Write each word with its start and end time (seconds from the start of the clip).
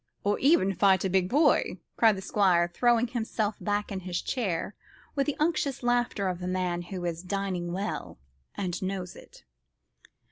"Or 0.23 0.39
even 0.39 0.73
fight 0.73 1.05
a 1.05 1.11
big 1.11 1.29
boy," 1.29 1.77
cried 1.95 2.17
the 2.17 2.23
Squire, 2.23 2.67
throwing 2.67 3.05
himself 3.05 3.55
back 3.61 3.91
in 3.91 3.99
his 3.99 4.19
chair 4.19 4.73
with 5.13 5.27
the 5.27 5.35
unctuous 5.39 5.83
laughter 5.83 6.27
of 6.27 6.41
a 6.41 6.47
man 6.47 6.81
who 6.81 7.05
is 7.05 7.21
dining 7.21 7.71
well, 7.71 8.17
and 8.55 8.81
knows 8.81 9.15
it. 9.15 9.43